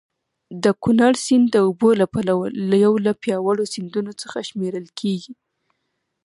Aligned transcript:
د 0.63 0.65
کونړ 0.83 1.13
سیند 1.25 1.45
د 1.51 1.55
اوبو 1.67 1.89
له 2.01 2.05
پلوه 2.13 2.45
یو 2.85 2.93
له 3.05 3.11
پیاوړو 3.21 3.63
سیندونو 3.73 4.11
څخه 4.21 4.37
شمېرل 4.49 4.85
کېږي. 4.99 5.33